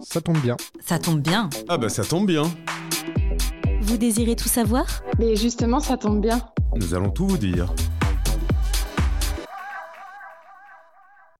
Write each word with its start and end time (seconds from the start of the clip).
Ça 0.00 0.20
tombe 0.20 0.38
bien. 0.38 0.56
Ça 0.80 0.98
tombe 0.98 1.20
bien. 1.20 1.50
Ah 1.68 1.78
bah 1.78 1.88
ça 1.88 2.04
tombe 2.04 2.26
bien. 2.26 2.44
Vous 3.82 3.96
désirez 3.96 4.36
tout 4.36 4.48
savoir? 4.48 5.02
Mais 5.18 5.36
justement, 5.36 5.80
ça 5.80 5.96
tombe 5.96 6.20
bien. 6.20 6.40
Nous 6.76 6.94
allons 6.94 7.10
tout 7.10 7.26
vous 7.26 7.38
dire. 7.38 7.72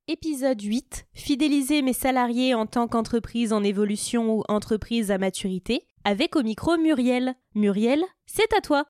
Épisode 0.07 0.61
8. 0.61 1.07
Fidéliser 1.13 1.83
mes 1.83 1.93
salariés 1.93 2.55
en 2.55 2.67
tant 2.67 2.89
qu'entreprise 2.89 3.53
en 3.53 3.63
évolution 3.63 4.39
ou 4.39 4.43
entreprise 4.49 5.11
à 5.11 5.19
maturité. 5.19 5.87
Avec 6.05 6.35
au 6.37 6.43
micro 6.43 6.77
Muriel. 6.79 7.35
Muriel, 7.55 8.03
c'est 8.27 8.53
à 8.57 8.61
toi. 8.61 8.85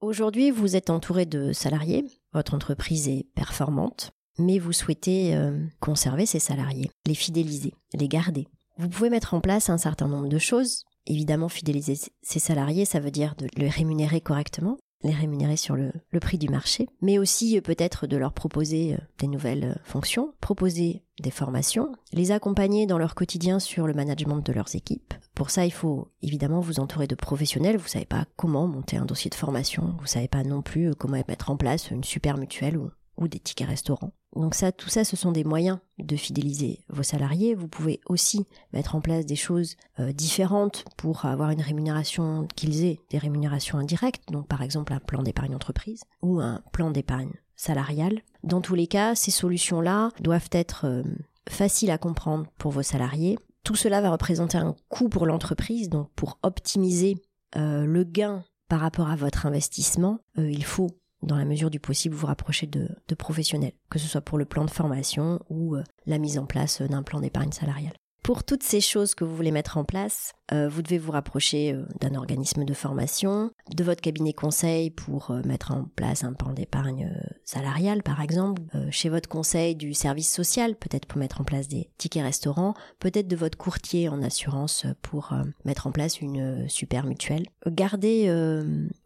Aujourd'hui, 0.00 0.50
vous 0.50 0.76
êtes 0.76 0.90
entouré 0.90 1.26
de 1.26 1.52
salariés, 1.52 2.04
votre 2.32 2.54
entreprise 2.54 3.08
est 3.08 3.26
performante, 3.34 4.12
mais 4.38 4.58
vous 4.58 4.72
souhaitez 4.74 5.34
euh, 5.34 5.58
conserver 5.80 6.26
ces 6.26 6.38
salariés, 6.38 6.90
les 7.06 7.14
fidéliser, 7.14 7.72
les 7.94 8.06
garder. 8.06 8.46
Vous 8.78 8.88
pouvez 8.88 9.08
mettre 9.08 9.32
en 9.32 9.40
place 9.40 9.70
un 9.70 9.78
certain 9.78 10.06
nombre 10.06 10.28
de 10.28 10.38
choses. 10.38 10.84
Évidemment, 11.06 11.48
fidéliser 11.48 11.96
ces 12.22 12.38
salariés, 12.38 12.84
ça 12.84 13.00
veut 13.00 13.10
dire 13.10 13.34
de 13.38 13.46
les 13.56 13.68
rémunérer 13.68 14.20
correctement, 14.20 14.76
les 15.02 15.14
rémunérer 15.14 15.56
sur 15.56 15.76
le, 15.76 15.92
prix 16.20 16.36
du 16.36 16.48
marché, 16.48 16.88
mais 17.00 17.18
aussi 17.18 17.56
euh, 17.56 17.60
peut-être 17.60 18.06
de 18.06 18.16
leur 18.16 18.32
proposer 18.32 18.94
euh, 18.94 18.98
des 19.18 19.28
nouvelles 19.28 19.64
euh, 19.64 19.80
fonctions, 19.84 20.34
proposer 20.40 21.04
des 21.22 21.30
formations, 21.30 21.92
les 22.12 22.32
accompagner 22.32 22.86
dans 22.86 22.98
leur 22.98 23.14
quotidien 23.14 23.60
sur 23.60 23.86
le 23.86 23.94
management 23.94 24.40
de 24.40 24.52
leurs 24.52 24.74
équipes. 24.74 25.14
Pour 25.34 25.50
ça, 25.50 25.64
il 25.64 25.72
faut 25.72 26.08
évidemment 26.22 26.60
vous 26.60 26.80
entourer 26.80 27.06
de 27.06 27.14
professionnels. 27.14 27.76
Vous 27.76 27.88
savez 27.88 28.04
pas 28.06 28.26
comment 28.36 28.66
monter 28.66 28.96
un 28.96 29.04
dossier 29.04 29.30
de 29.30 29.34
formation, 29.34 29.94
vous 30.00 30.06
savez 30.06 30.28
pas 30.28 30.42
non 30.42 30.62
plus 30.62 30.94
comment 30.94 31.22
mettre 31.28 31.50
en 31.50 31.56
place 31.56 31.90
une 31.90 32.04
super 32.04 32.36
mutuelle 32.36 32.76
ou, 32.76 32.90
ou 33.16 33.28
des 33.28 33.40
tickets 33.40 33.68
restaurants. 33.68 34.12
Donc 34.34 34.54
ça, 34.54 34.70
tout 34.70 34.90
ça, 34.90 35.04
ce 35.04 35.16
sont 35.16 35.32
des 35.32 35.44
moyens 35.44 35.78
de 35.98 36.16
fidéliser 36.16 36.80
vos 36.88 37.02
salariés. 37.02 37.54
Vous 37.54 37.68
pouvez 37.68 38.00
aussi 38.06 38.46
mettre 38.72 38.94
en 38.94 39.00
place 39.00 39.24
des 39.24 39.36
choses 39.36 39.76
euh, 39.98 40.12
différentes 40.12 40.84
pour 40.96 41.24
avoir 41.24 41.50
une 41.50 41.62
rémunération 41.62 42.46
qu'ils 42.54 42.84
aient 42.84 43.00
des 43.10 43.18
rémunérations 43.18 43.78
indirectes. 43.78 44.22
Donc 44.30 44.46
par 44.46 44.62
exemple 44.62 44.92
un 44.92 45.00
plan 45.00 45.22
d'épargne 45.22 45.54
entreprise 45.54 46.02
ou 46.22 46.40
un 46.40 46.62
plan 46.72 46.90
d'épargne 46.90 47.32
salariale. 47.56 48.20
Dans 48.44 48.60
tous 48.60 48.74
les 48.74 48.86
cas, 48.86 49.14
ces 49.14 49.30
solutions-là 49.30 50.10
doivent 50.20 50.50
être 50.52 50.84
euh, 50.86 51.02
faciles 51.48 51.90
à 51.90 51.98
comprendre 51.98 52.46
pour 52.58 52.72
vos 52.72 52.82
salariés. 52.82 53.38
Tout 53.64 53.76
cela 53.76 54.02
va 54.02 54.10
représenter 54.10 54.58
un 54.58 54.76
coût 54.90 55.08
pour 55.08 55.24
l'entreprise. 55.24 55.88
Donc 55.88 56.10
pour 56.14 56.38
optimiser 56.42 57.16
euh, 57.56 57.86
le 57.86 58.04
gain 58.04 58.44
par 58.68 58.80
rapport 58.80 59.08
à 59.08 59.16
votre 59.16 59.46
investissement, 59.46 60.18
il 60.36 60.64
faut 60.64 60.90
dans 61.26 61.36
la 61.36 61.44
mesure 61.44 61.70
du 61.70 61.80
possible, 61.80 62.14
vous 62.14 62.26
rapprocher 62.26 62.66
de, 62.66 62.88
professionnels, 63.16 63.72
que 63.90 63.98
ce 63.98 64.06
soit 64.06 64.20
pour 64.20 64.38
le 64.38 64.44
plan 64.44 64.64
de 64.64 64.70
formation 64.70 65.40
ou 65.50 65.76
euh, 65.76 65.82
la 66.06 66.18
mise 66.18 66.38
en 66.38 66.46
place 66.46 66.80
d'un 66.82 67.02
plan 67.02 67.20
d'épargne 67.20 67.52
salariale. 67.52 67.94
Pour 68.26 68.42
toutes 68.42 68.64
ces 68.64 68.80
choses 68.80 69.14
que 69.14 69.22
vous 69.22 69.36
voulez 69.36 69.52
mettre 69.52 69.76
en 69.78 69.84
place, 69.84 70.32
euh, 70.52 70.68
vous 70.68 70.82
devez 70.82 70.98
vous 70.98 71.12
rapprocher 71.12 71.72
euh, 71.72 71.84
d'un 72.00 72.16
organisme 72.16 72.64
de 72.64 72.74
formation, 72.74 73.52
de 73.72 73.84
votre 73.84 74.00
cabinet 74.00 74.32
conseil 74.32 74.90
pour 74.90 75.30
euh, 75.30 75.42
mettre 75.44 75.70
en 75.70 75.84
place 75.94 76.24
un 76.24 76.32
plan 76.32 76.52
d'épargne 76.52 77.08
euh, 77.14 77.34
salariale 77.44 78.02
par 78.02 78.20
exemple, 78.20 78.62
euh, 78.74 78.88
chez 78.90 79.10
votre 79.10 79.28
conseil 79.28 79.76
du 79.76 79.94
service 79.94 80.28
social 80.28 80.74
peut-être 80.74 81.06
pour 81.06 81.20
mettre 81.20 81.40
en 81.40 81.44
place 81.44 81.68
des 81.68 81.88
tickets 81.98 82.24
restaurants, 82.24 82.74
peut-être 82.98 83.28
de 83.28 83.36
votre 83.36 83.56
courtier 83.56 84.08
en 84.08 84.20
assurance 84.20 84.86
pour 85.02 85.32
mettre 85.64 85.86
en 85.86 85.92
place 85.92 86.20
une 86.20 86.68
super 86.68 87.06
mutuelle. 87.06 87.46
Garder 87.66 88.28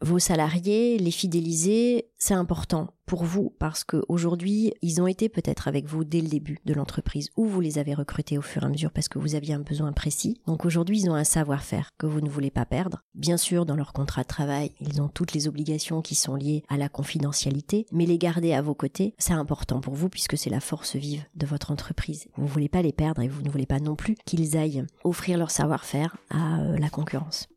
vos 0.00 0.18
salariés, 0.18 0.98
les 0.98 1.10
fidéliser, 1.10 2.09
c'est 2.22 2.34
important 2.34 2.92
pour 3.06 3.24
vous 3.24 3.52
parce 3.58 3.82
qu'aujourd'hui, 3.82 4.74
ils 4.82 5.00
ont 5.00 5.06
été 5.06 5.30
peut-être 5.30 5.66
avec 5.66 5.86
vous 5.86 6.04
dès 6.04 6.20
le 6.20 6.28
début 6.28 6.58
de 6.66 6.74
l'entreprise 6.74 7.30
ou 7.36 7.46
vous 7.46 7.62
les 7.62 7.78
avez 7.78 7.94
recrutés 7.94 8.36
au 8.36 8.42
fur 8.42 8.62
et 8.62 8.66
à 8.66 8.68
mesure 8.68 8.92
parce 8.92 9.08
que 9.08 9.18
vous 9.18 9.34
aviez 9.34 9.54
un 9.54 9.60
besoin 9.60 9.92
précis. 9.92 10.40
Donc 10.46 10.66
aujourd'hui, 10.66 11.00
ils 11.00 11.10
ont 11.10 11.14
un 11.14 11.24
savoir-faire 11.24 11.88
que 11.98 12.06
vous 12.06 12.20
ne 12.20 12.28
voulez 12.28 12.50
pas 12.50 12.66
perdre. 12.66 13.02
Bien 13.14 13.38
sûr, 13.38 13.64
dans 13.64 13.74
leur 13.74 13.94
contrat 13.94 14.22
de 14.22 14.28
travail, 14.28 14.72
ils 14.80 15.00
ont 15.00 15.08
toutes 15.08 15.32
les 15.32 15.48
obligations 15.48 16.02
qui 16.02 16.14
sont 16.14 16.36
liées 16.36 16.62
à 16.68 16.76
la 16.76 16.90
confidentialité, 16.90 17.86
mais 17.90 18.04
les 18.04 18.18
garder 18.18 18.52
à 18.52 18.62
vos 18.62 18.74
côtés, 18.74 19.14
c'est 19.18 19.32
important 19.32 19.80
pour 19.80 19.94
vous 19.94 20.10
puisque 20.10 20.36
c'est 20.36 20.50
la 20.50 20.60
force 20.60 20.96
vive 20.96 21.24
de 21.34 21.46
votre 21.46 21.70
entreprise. 21.70 22.28
Vous 22.36 22.44
ne 22.44 22.50
voulez 22.50 22.68
pas 22.68 22.82
les 22.82 22.92
perdre 22.92 23.22
et 23.22 23.28
vous 23.28 23.42
ne 23.42 23.50
voulez 23.50 23.66
pas 23.66 23.80
non 23.80 23.96
plus 23.96 24.14
qu'ils 24.26 24.58
aillent 24.58 24.84
offrir 25.04 25.38
leur 25.38 25.50
savoir-faire 25.50 26.16
à 26.28 26.60
euh, 26.60 26.76
la 26.76 26.90
concurrence. 26.90 27.48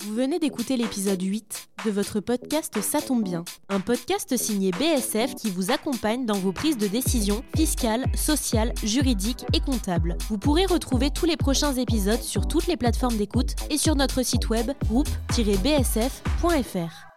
Vous 0.00 0.14
venez 0.14 0.40
d'écouter 0.40 0.76
l'épisode 0.76 1.22
8 1.22 1.67
de 1.84 1.90
votre 1.90 2.20
podcast 2.20 2.80
Ça 2.80 3.00
tombe 3.00 3.22
bien, 3.22 3.44
un 3.68 3.80
podcast 3.80 4.36
signé 4.36 4.70
BSF 4.72 5.34
qui 5.34 5.50
vous 5.50 5.70
accompagne 5.70 6.26
dans 6.26 6.38
vos 6.38 6.52
prises 6.52 6.78
de 6.78 6.86
décision 6.86 7.42
fiscales, 7.56 8.06
sociales, 8.14 8.72
juridiques 8.82 9.44
et 9.52 9.60
comptables. 9.60 10.16
Vous 10.28 10.38
pourrez 10.38 10.66
retrouver 10.66 11.10
tous 11.10 11.26
les 11.26 11.36
prochains 11.36 11.74
épisodes 11.74 12.22
sur 12.22 12.48
toutes 12.48 12.66
les 12.66 12.76
plateformes 12.76 13.16
d'écoute 13.16 13.54
et 13.70 13.78
sur 13.78 13.96
notre 13.96 14.22
site 14.22 14.48
web 14.48 14.70
groupe-bsf.fr. 14.86 17.07